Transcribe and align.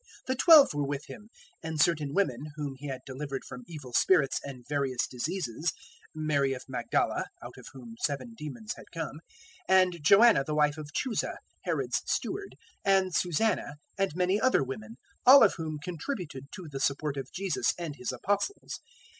The 0.25 0.33
Twelve 0.35 0.73
were 0.73 0.83
with 0.87 1.05
Him, 1.05 1.29
008:002 1.63 1.69
and 1.69 1.79
certain 1.79 2.13
women 2.15 2.39
whom 2.55 2.73
He 2.79 2.87
had 2.87 3.01
delivered 3.05 3.43
from 3.45 3.61
evil 3.67 3.93
spirits 3.93 4.39
and 4.43 4.65
various 4.67 5.05
diseases 5.07 5.73
Mary 6.15 6.53
of 6.53 6.63
Magdala, 6.67 7.25
out 7.43 7.53
of 7.55 7.67
whom 7.71 7.93
seven 8.01 8.33
demons 8.35 8.73
had 8.75 8.89
come, 8.91 9.21
008:003 9.69 9.81
and 9.83 10.03
Joanna 10.03 10.43
the 10.43 10.55
wife 10.55 10.79
of 10.79 10.89
Chuza, 10.91 11.37
Herod's 11.65 12.01
steward, 12.07 12.55
and 12.83 13.13
Susanna, 13.13 13.75
and 13.95 14.15
many 14.15 14.41
other 14.41 14.63
women, 14.63 14.95
all 15.23 15.43
of 15.43 15.53
whom 15.57 15.77
contributed 15.77 16.45
to 16.53 16.67
the 16.67 16.79
support 16.79 17.15
of 17.15 17.31
Jesus 17.31 17.75
and 17.77 17.95
His 17.97 18.11
Apostles. 18.11 18.79